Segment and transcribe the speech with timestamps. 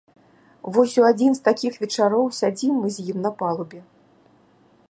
[0.77, 3.79] Вось у адзін з такіх вечароў сядзім мы з ім на палубе.